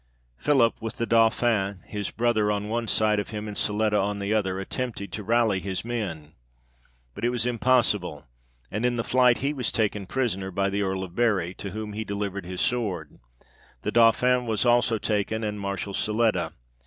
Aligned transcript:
Philip, 0.39 0.81
with 0.81 0.97
the 0.97 1.05
Dauphin 1.05 1.81
his 1.85 2.09
brother 2.09 2.49
on 2.51 2.69
one 2.69 2.87
side 2.87 3.19
of 3.19 3.29
him, 3.29 3.47
and 3.47 3.55
Siletta 3.55 4.01
on 4.01 4.17
the 4.17 4.33
other, 4.33 4.59
attempted 4.59 5.11
to 5.11 5.23
rally 5.23 5.59
his 5.59 5.85
men, 5.85 6.33
but 7.13 7.23
it 7.23 7.29
was 7.29 7.45
impossible, 7.45 8.25
and 8.71 8.83
in 8.83 8.95
the 8.95 9.03
flight 9.03 9.37
he 9.45 9.53
was 9.53 9.71
taken 9.71 10.07
prisoner 10.07 10.49
by 10.49 10.71
the 10.71 10.81
Earl 10.81 11.03
of 11.03 11.13
Bury, 11.13 11.53
to 11.53 11.69
whom 11.69 11.93
he 11.93 12.03
delivered 12.03 12.47
his 12.47 12.61
sword: 12.61 13.19
the 13.83 13.91
Dauphin 13.91 14.47
was 14.47 14.65
also 14.65 14.97
taken, 14.97 15.43
and 15.43 15.59
Marshal 15.59 15.93
Siletta. 15.93 16.53